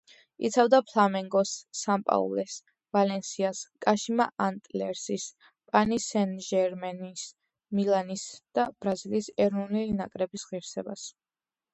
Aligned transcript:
იცავდა 0.47 0.77
„ფლამენგოს“, 0.91 1.49
„სან-პაულუს“, 1.79 2.55
„ვალენსიას“, 2.97 3.61
„კაშიმა 3.85 4.27
ანტლერსის“, 4.47 5.27
„პარი 5.75 6.01
სენ-ჟერმენის“, 6.07 7.27
„მილანის“ 7.81 8.27
და 8.59 8.65
ბრაზილიის 8.79 9.31
ეროვნული 9.47 9.87
ნაკრების 10.03 10.49
ღირსებას. 10.53 11.07